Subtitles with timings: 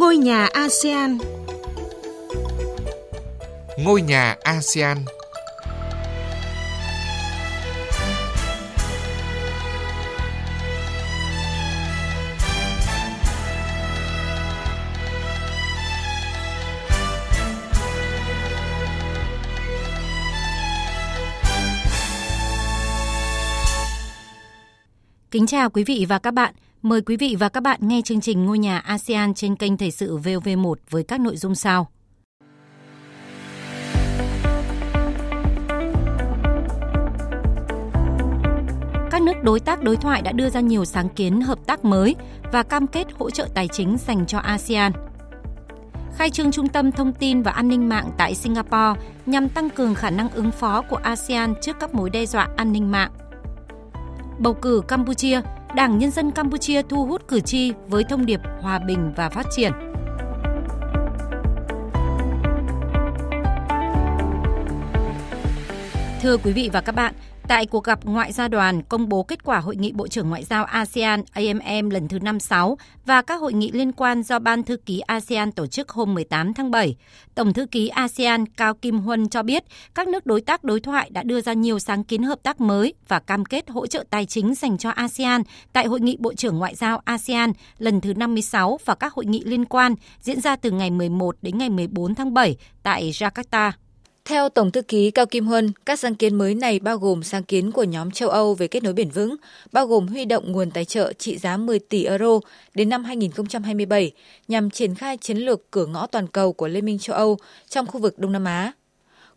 [0.00, 1.18] Ngôi nhà ASEAN
[3.78, 5.04] Ngôi nhà ASEAN
[25.30, 26.54] Kính chào quý vị và các bạn.
[26.82, 29.90] Mời quý vị và các bạn nghe chương trình Ngôi nhà ASEAN trên kênh Thời
[29.90, 31.88] sự VOV1 với các nội dung sau.
[39.10, 42.16] Các nước đối tác đối thoại đã đưa ra nhiều sáng kiến hợp tác mới
[42.52, 44.92] và cam kết hỗ trợ tài chính dành cho ASEAN.
[46.16, 49.94] Khai trương Trung tâm Thông tin và An ninh mạng tại Singapore nhằm tăng cường
[49.94, 53.10] khả năng ứng phó của ASEAN trước các mối đe dọa an ninh mạng
[54.40, 55.40] bầu cử Campuchia,
[55.74, 59.46] Đảng Nhân dân Campuchia thu hút cử tri với thông điệp hòa bình và phát
[59.56, 59.72] triển.
[66.22, 67.14] Thưa quý vị và các bạn,
[67.50, 70.44] Tại cuộc gặp ngoại giao đoàn công bố kết quả hội nghị Bộ trưởng Ngoại
[70.44, 74.76] giao ASEAN AMM lần thứ 56 và các hội nghị liên quan do Ban Thư
[74.76, 76.96] ký ASEAN tổ chức hôm 18 tháng 7,
[77.34, 81.10] Tổng Thư ký ASEAN Cao Kim Huân cho biết các nước đối tác đối thoại
[81.10, 84.26] đã đưa ra nhiều sáng kiến hợp tác mới và cam kết hỗ trợ tài
[84.26, 85.42] chính dành cho ASEAN
[85.72, 89.44] tại Hội nghị Bộ trưởng Ngoại giao ASEAN lần thứ 56 và các hội nghị
[89.44, 93.72] liên quan diễn ra từ ngày 11 đến ngày 14 tháng 7 tại Jakarta.
[94.24, 97.42] Theo Tổng thư ký Cao Kim Huân, các sáng kiến mới này bao gồm sáng
[97.42, 99.36] kiến của nhóm châu Âu về kết nối bền vững,
[99.72, 102.40] bao gồm huy động nguồn tài trợ trị giá 10 tỷ euro
[102.74, 104.12] đến năm 2027
[104.48, 107.86] nhằm triển khai chiến lược cửa ngõ toàn cầu của Liên minh châu Âu trong
[107.86, 108.72] khu vực Đông Nam Á.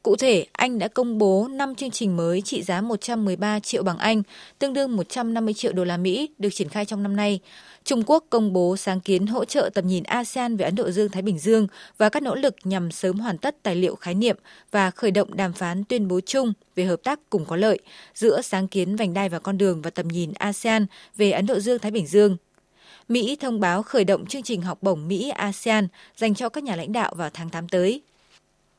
[0.04, 3.98] Cụ thể, Anh đã công bố 5 chương trình mới trị giá 113 triệu bảng
[3.98, 4.24] Anh,
[4.60, 7.40] tương đương 150 triệu đô la Mỹ được triển khai trong năm nay.
[7.84, 11.22] Trung Quốc công bố sáng kiến hỗ trợ tầm nhìn ASEAN về Ấn Độ Dương-Thái
[11.22, 14.38] Bình Dương và các nỗ lực nhằm sớm hoàn tất tài liệu khái niệm
[14.72, 17.80] và khởi động đàm phán tuyên bố chung về hợp tác cùng có lợi
[18.16, 21.60] giữa sáng kiến vành đai và con đường và tầm nhìn ASEAN về Ấn Độ
[21.60, 22.38] Dương-Thái Bình Dương.
[23.10, 25.88] Mỹ thông báo khởi động chương trình học bổng Mỹ ASEAN
[26.18, 28.02] dành cho các nhà lãnh đạo vào tháng 8 tới.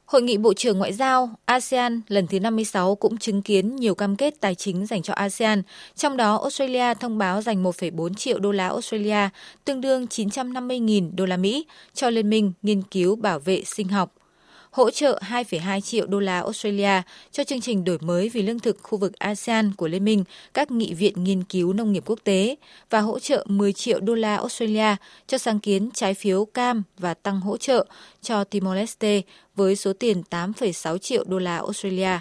[0.07, 4.17] Hội nghị Bộ trưởng Ngoại giao ASEAN lần thứ 56 cũng chứng kiến nhiều cam
[4.17, 5.63] kết tài chính dành cho ASEAN,
[5.95, 9.29] trong đó Australia thông báo dành 1,4 triệu đô la Australia,
[9.65, 14.15] tương đương 950.000 đô la Mỹ, cho Liên minh nghiên cứu bảo vệ sinh học
[14.75, 17.03] hỗ trợ 2,2 triệu đô la Australia
[17.33, 20.25] cho chương trình đổi mới vì lương thực khu vực ASEAN của Liên minh,
[20.55, 22.57] các nghị viện nghiên cứu nông nghiệp quốc tế
[22.91, 24.97] và hỗ trợ 10 triệu đô la Australia
[25.27, 27.87] cho sáng kiến trái phiếu cam và tăng hỗ trợ
[28.23, 29.23] cho Timor-Leste
[29.57, 32.19] với số tiền 8,6 triệu đô la Australia.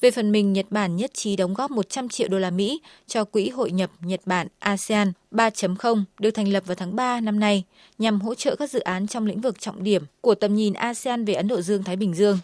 [0.00, 3.24] Về phần mình, Nhật Bản nhất trí đóng góp 100 triệu đô la Mỹ cho
[3.24, 7.64] Quỹ hội nhập Nhật Bản ASEAN 3.0 được thành lập vào tháng 3 năm nay
[7.98, 11.24] nhằm hỗ trợ các dự án trong lĩnh vực trọng điểm của tầm nhìn ASEAN
[11.24, 12.38] về Ấn Độ Dương-Thái Bình Dương.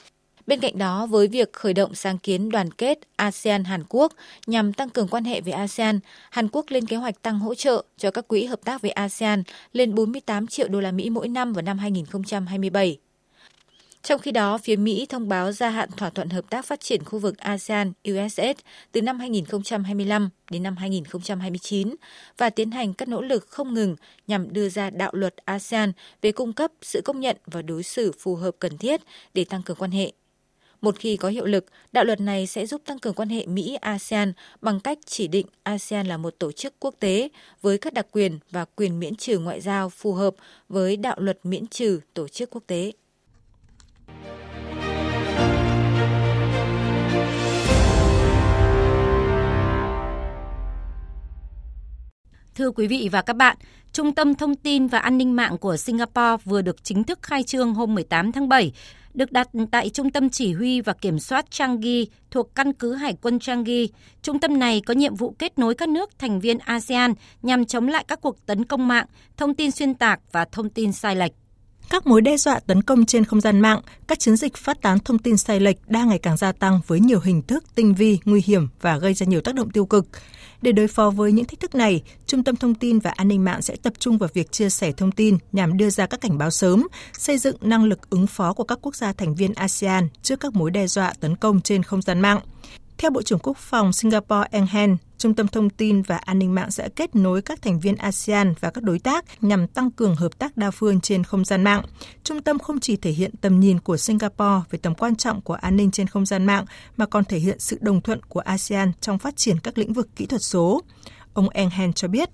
[0.46, 4.12] Bên cạnh đó, với việc khởi động sáng kiến đoàn kết ASEAN-Hàn Quốc
[4.46, 7.84] nhằm tăng cường quan hệ với ASEAN, Hàn Quốc lên kế hoạch tăng hỗ trợ
[7.98, 9.42] cho các quỹ hợp tác với ASEAN
[9.72, 12.98] lên 48 triệu đô la Mỹ mỗi năm vào năm 2027.
[14.02, 17.04] Trong khi đó, phía Mỹ thông báo gia hạn thỏa thuận hợp tác phát triển
[17.04, 18.54] khu vực ASEAN-USS
[18.92, 21.94] từ năm 2025 đến năm 2029
[22.38, 23.96] và tiến hành các nỗ lực không ngừng
[24.26, 25.92] nhằm đưa ra đạo luật ASEAN
[26.22, 29.00] về cung cấp sự công nhận và đối xử phù hợp cần thiết
[29.34, 30.12] để tăng cường quan hệ.
[30.80, 34.32] Một khi có hiệu lực, đạo luật này sẽ giúp tăng cường quan hệ Mỹ-ASEAN
[34.60, 37.28] bằng cách chỉ định ASEAN là một tổ chức quốc tế
[37.60, 40.34] với các đặc quyền và quyền miễn trừ ngoại giao phù hợp
[40.68, 42.92] với đạo luật miễn trừ tổ chức quốc tế.
[52.54, 53.56] Thưa quý vị và các bạn,
[53.92, 57.42] Trung tâm Thông tin và An ninh mạng của Singapore vừa được chính thức khai
[57.42, 58.72] trương hôm 18 tháng 7,
[59.14, 63.16] được đặt tại Trung tâm Chỉ huy và Kiểm soát Changi thuộc căn cứ Hải
[63.22, 63.88] quân Changi.
[64.22, 67.88] Trung tâm này có nhiệm vụ kết nối các nước thành viên ASEAN nhằm chống
[67.88, 69.06] lại các cuộc tấn công mạng,
[69.36, 71.41] thông tin xuyên tạc và thông tin sai lệch.
[71.92, 74.98] Các mối đe dọa tấn công trên không gian mạng, các chiến dịch phát tán
[74.98, 78.18] thông tin sai lệch đang ngày càng gia tăng với nhiều hình thức tinh vi,
[78.24, 80.06] nguy hiểm và gây ra nhiều tác động tiêu cực.
[80.62, 83.44] Để đối phó với những thách thức này, Trung tâm Thông tin và An ninh
[83.44, 86.38] mạng sẽ tập trung vào việc chia sẻ thông tin nhằm đưa ra các cảnh
[86.38, 86.86] báo sớm,
[87.18, 90.54] xây dựng năng lực ứng phó của các quốc gia thành viên ASEAN trước các
[90.54, 92.40] mối đe dọa tấn công trên không gian mạng.
[92.98, 96.54] Theo Bộ trưởng Quốc phòng Singapore Eng Hen, Trung tâm Thông tin và An ninh
[96.54, 100.16] mạng sẽ kết nối các thành viên ASEAN và các đối tác nhằm tăng cường
[100.16, 101.82] hợp tác đa phương trên không gian mạng.
[102.24, 105.54] Trung tâm không chỉ thể hiện tầm nhìn của Singapore về tầm quan trọng của
[105.54, 106.64] an ninh trên không gian mạng,
[106.96, 110.08] mà còn thể hiện sự đồng thuận của ASEAN trong phát triển các lĩnh vực
[110.16, 110.82] kỹ thuật số.
[111.32, 112.28] Ông Eng Hen cho biết,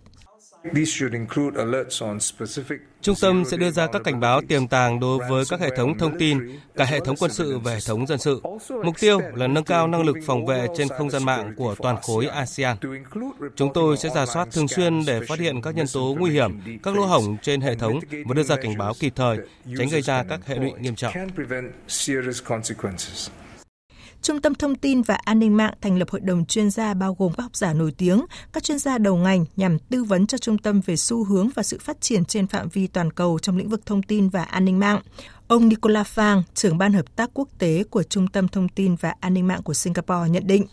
[3.00, 5.98] Trung tâm sẽ đưa ra các cảnh báo tiềm tàng đối với các hệ thống
[5.98, 6.38] thông tin,
[6.76, 8.40] cả hệ thống quân sự và hệ thống dân sự.
[8.84, 11.96] Mục tiêu là nâng cao năng lực phòng vệ trên không gian mạng của toàn
[12.02, 12.76] khối ASEAN.
[13.56, 16.60] Chúng tôi sẽ giả soát thường xuyên để phát hiện các nhân tố nguy hiểm,
[16.82, 19.38] các lỗ hổng trên hệ thống và đưa ra cảnh báo kịp thời,
[19.78, 21.12] tránh gây ra các hệ lụy nghiêm trọng.
[24.22, 27.16] Trung tâm Thông tin và An ninh mạng thành lập hội đồng chuyên gia bao
[27.18, 30.38] gồm các học giả nổi tiếng, các chuyên gia đầu ngành nhằm tư vấn cho
[30.38, 33.56] trung tâm về xu hướng và sự phát triển trên phạm vi toàn cầu trong
[33.56, 35.00] lĩnh vực thông tin và an ninh mạng.
[35.48, 39.14] Ông Nicola Fang, trưởng ban hợp tác quốc tế của Trung tâm Thông tin và
[39.20, 40.66] An ninh mạng của Singapore nhận định.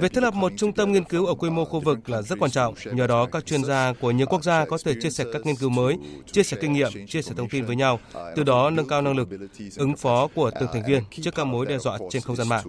[0.00, 2.38] Việc thiết lập một trung tâm nghiên cứu ở quy mô khu vực là rất
[2.38, 2.74] quan trọng.
[2.92, 5.56] Nhờ đó, các chuyên gia của nhiều quốc gia có thể chia sẻ các nghiên
[5.56, 5.98] cứu mới,
[6.32, 8.00] chia sẻ kinh nghiệm, chia sẻ thông tin với nhau,
[8.36, 9.28] từ đó nâng cao năng lực
[9.76, 12.64] ứng phó của từng thành viên trước các mối đe dọa trên không gian mạng.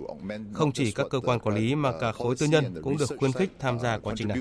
[0.53, 3.31] Không chỉ các cơ quan quản lý mà cả khối tư nhân cũng được khuyến
[3.31, 4.37] khích tham gia quá trình này.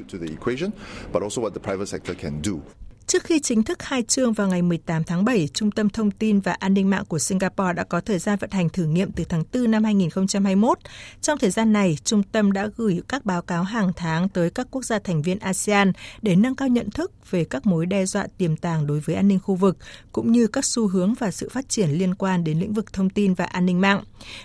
[3.06, 6.40] Trước khi chính thức khai trương vào ngày 18 tháng 7, Trung tâm Thông tin
[6.40, 9.24] và An ninh mạng của Singapore đã có thời gian vận hành thử nghiệm từ
[9.24, 10.78] tháng 4 năm 2021.
[11.20, 14.66] Trong thời gian này, trung tâm đã gửi các báo cáo hàng tháng tới các
[14.70, 18.26] quốc gia thành viên ASEAN để nâng cao nhận thức về các mối đe dọa
[18.38, 19.76] tiềm tàng đối với an ninh khu vực,
[20.12, 23.10] cũng như các xu hướng và sự phát triển liên quan đến lĩnh vực thông
[23.10, 24.04] tin và an ninh mạng.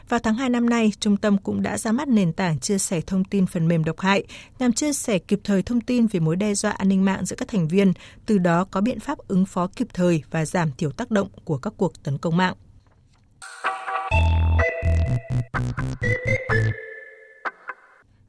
[0.09, 3.01] Vào tháng 2 năm nay, trung tâm cũng đã ra mắt nền tảng chia sẻ
[3.01, 4.23] thông tin phần mềm độc hại
[4.59, 7.35] nhằm chia sẻ kịp thời thông tin về mối đe dọa an ninh mạng giữa
[7.35, 7.93] các thành viên,
[8.25, 11.27] từ đó đó có biện pháp ứng phó kịp thời và giảm thiểu tác động
[11.43, 12.55] của các cuộc tấn công mạng.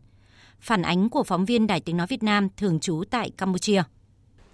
[0.61, 3.83] Phản ánh của phóng viên Đài Tiếng Nói Việt Nam thường trú tại Campuchia.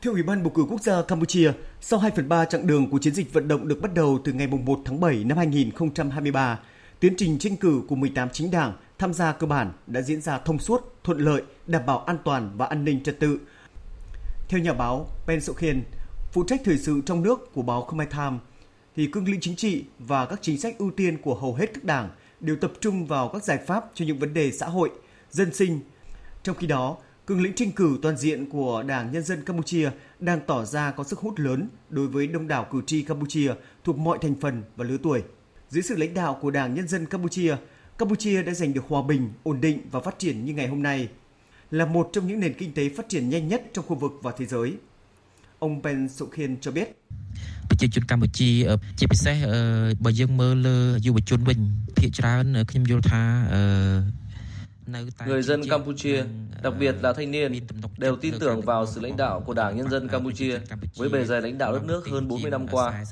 [0.02, 2.98] Theo Ủy ban bầu cử quốc gia Campuchia, sau 2 phần 3 chặng đường của
[2.98, 6.58] chiến dịch vận động được bắt đầu từ ngày 1 tháng 7 năm 2023,
[7.00, 10.38] tiến trình tranh cử của 18 chính đảng tham gia cơ bản đã diễn ra
[10.38, 13.40] thông suốt, thuận lợi, đảm bảo an toàn và an ninh trật tự.
[14.48, 15.82] Theo nhà báo Pen Sokhen,
[16.32, 18.38] phụ trách thời sự trong nước của báo Khmer Time,
[18.98, 21.84] thì cương lĩnh chính trị và các chính sách ưu tiên của hầu hết các
[21.84, 22.08] đảng
[22.40, 24.90] đều tập trung vào các giải pháp cho những vấn đề xã hội,
[25.30, 25.80] dân sinh.
[26.42, 26.96] Trong khi đó,
[27.26, 29.90] cương lĩnh tranh cử toàn diện của Đảng Nhân dân Campuchia
[30.20, 33.52] đang tỏ ra có sức hút lớn đối với đông đảo cử tri Campuchia
[33.84, 35.22] thuộc mọi thành phần và lứa tuổi.
[35.68, 37.56] Dưới sự lãnh đạo của Đảng Nhân dân Campuchia,
[37.98, 41.08] Campuchia đã giành được hòa bình, ổn định và phát triển như ngày hôm nay,
[41.70, 44.32] là một trong những nền kinh tế phát triển nhanh nhất trong khu vực và
[44.38, 44.74] thế giới.
[45.58, 46.98] Ông Ben Sokhin cho biết.
[47.69, 48.49] ប្រជាជនកម្ពុជា
[48.99, 49.37] ជាពិសេស
[50.03, 51.59] បើយើងមើលលើយុវជនវិញ
[51.97, 53.21] ភាគច្រើនខ្ញុំយល់ថា
[55.27, 56.23] Người dân Campuchia,
[56.63, 57.51] đặc biệt là thanh niên,
[57.97, 60.57] đều tin tưởng vào sự lãnh đạo của Đảng Nhân dân Campuchia
[60.95, 63.03] với bề dày lãnh đạo đất nước hơn 40 năm qua.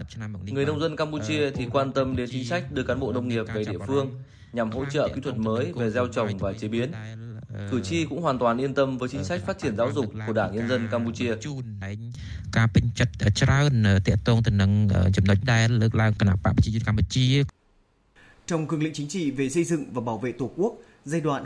[0.45, 3.45] Người nông dân Campuchia thì quan tâm đến chính sách đưa cán bộ nông nghiệp
[3.53, 4.23] về địa phương
[4.53, 6.91] nhằm hỗ trợ kỹ thuật mới về gieo trồng và chế biến.
[7.71, 10.33] Cử tri cũng hoàn toàn yên tâm với chính sách phát triển giáo dục của
[10.33, 11.31] Đảng Nhân dân Campuchia.
[12.57, 14.71] ការពេញចិត្តច្រើនតាក់ទងទៅនឹង
[15.15, 17.25] ចំណុចដែលលើកឡើងគណៈបកប្រជាជនកម្ពុជា
[18.49, 20.73] Trong cương lĩnh chính trị về xây dựng và bảo vệ Tổ quốc
[21.05, 21.43] giai đoạn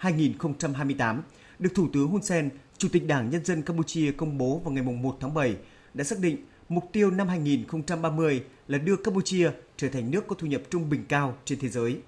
[0.00, 1.20] 2023-2028
[1.58, 2.44] được Thủ tướng Hun Sen,
[2.78, 5.56] Chủ tịch Đảng Nhân dân Campuchia công bố vào ngày 1 tháng 7
[5.94, 6.36] đã xác định
[6.68, 11.04] mục tiêu năm 2030 là đưa Campuchia trở thành nước có thu nhập trung bình
[11.08, 11.98] cao trên thế giới.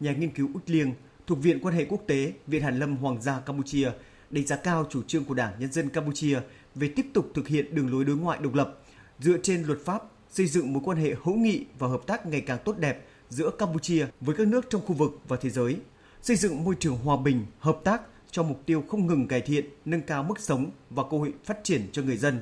[0.00, 0.92] Nhà nghiên cứu Út Liêng
[1.27, 3.91] thuộc Viện quan hệ quốc tế Viện Hàn lâm Hoàng gia Campuchia
[4.29, 6.39] đánh giá cao chủ trương của Đảng Nhân dân Campuchia
[6.75, 8.77] về tiếp tục thực hiện đường lối đối ngoại độc lập
[9.19, 12.41] dựa trên luật pháp, xây dựng mối quan hệ hữu nghị và hợp tác ngày
[12.41, 15.77] càng tốt đẹp giữa Campuchia với các nước trong khu vực và thế giới,
[16.21, 19.65] xây dựng môi trường hòa bình, hợp tác cho mục tiêu không ngừng cải thiện,
[19.85, 22.39] nâng cao mức sống và cơ hội phát triển cho người dân.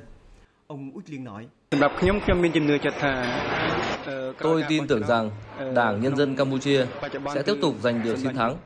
[0.66, 1.46] Ông Út Liên nói.
[4.38, 5.30] Tôi tin tưởng rằng
[5.74, 6.86] Đảng Nhân dân Campuchia
[7.34, 8.56] sẽ tiếp tục giành được chiến thắng.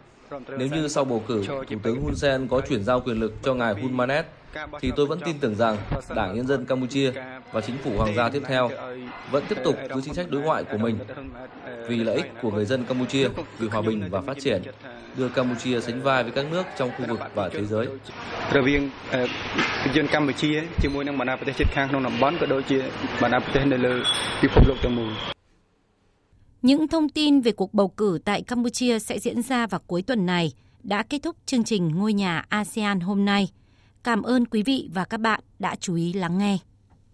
[0.58, 3.54] Nếu như sau bầu cử, Thủ tướng Hun Sen có chuyển giao quyền lực cho
[3.54, 4.25] ngài Hun Manet,
[4.82, 5.77] thì tôi vẫn tin tưởng rằng
[6.15, 7.12] Đảng Nhân dân Campuchia
[7.51, 8.70] và chính phủ hoàng gia tiếp theo
[9.32, 10.98] vẫn tiếp tục giữ chính sách đối ngoại của mình
[11.88, 13.27] vì lợi ích của người dân Campuchia,
[13.60, 14.62] vì hòa bình và phát triển,
[15.18, 17.88] đưa Campuchia sánh vai với các nước trong khu vực và thế giới.
[18.58, 18.82] រវាង
[19.96, 20.51] ជនកម្ពុជា
[20.82, 22.77] ជាមួយនឹងបណ្ដាប្រទេសជិតខាងក្នុងតំបន់ក៏ដូចជា
[23.22, 23.94] បណ្ដាប្រទេសនៅលើ
[24.42, 25.12] ពិភពលោកទាំងមូល
[26.62, 30.26] những thông tin về cuộc bầu cử tại Campuchia sẽ diễn ra vào cuối tuần
[30.26, 30.52] này,
[30.83, 33.49] đã kết thúc chương trình Ngôi nhà ASEAN hôm nay.
[34.05, 36.59] Cảm ơn quý vị và các bạn đã chú ý lắng nghe.